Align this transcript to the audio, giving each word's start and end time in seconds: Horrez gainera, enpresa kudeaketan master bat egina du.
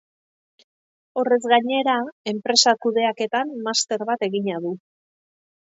Horrez 1.21 1.39
gainera, 1.51 1.99
enpresa 2.33 2.75
kudeaketan 2.87 3.55
master 3.69 4.09
bat 4.13 4.29
egina 4.33 4.59
du. 4.67 4.77